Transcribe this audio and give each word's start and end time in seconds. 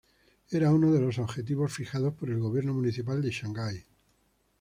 Era 0.49 0.71
uno 0.71 0.91
de 0.91 0.99
los 0.99 1.19
objetivos 1.19 1.71
fijados 1.73 2.15
por 2.15 2.31
el 2.31 2.39
gobierno 2.39 2.73
municipal 2.73 3.21
de 3.21 3.29
Shanghái. 3.29 3.85